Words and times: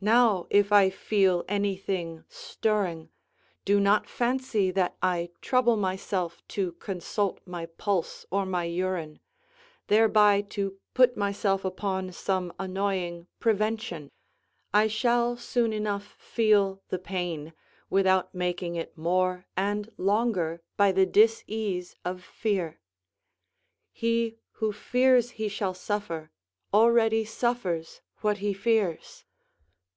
Now 0.00 0.46
if 0.48 0.70
I 0.70 0.90
feel 0.90 1.44
anything 1.48 2.22
stirring, 2.28 3.10
do 3.64 3.80
not 3.80 4.08
fancy 4.08 4.70
that 4.70 4.96
I 5.02 5.32
trouble 5.40 5.76
myself 5.76 6.40
to 6.54 6.74
consult 6.74 7.40
my 7.44 7.66
pulse 7.66 8.24
or 8.30 8.46
my 8.46 8.62
urine, 8.62 9.18
thereby 9.88 10.42
to 10.50 10.78
put 10.94 11.16
myself 11.16 11.64
upon 11.64 12.12
some 12.12 12.52
annoying 12.60 13.26
prevention; 13.40 14.12
I 14.72 14.86
shall 14.86 15.36
soon 15.36 15.72
enough 15.72 16.14
feel 16.20 16.80
the 16.90 17.00
pain, 17.00 17.52
without 17.90 18.32
making 18.32 18.76
it 18.76 18.96
more 18.96 19.46
and 19.56 19.90
longer 19.96 20.62
by 20.76 20.92
the 20.92 21.06
disease 21.06 21.96
of 22.04 22.22
fear. 22.22 22.78
He 23.90 24.38
who 24.52 24.72
fears 24.72 25.30
he 25.30 25.48
shall 25.48 25.74
suffer, 25.74 26.30
already 26.72 27.24
suffers 27.24 28.00
what 28.20 28.38
he 28.38 28.52
fears. 28.54 29.24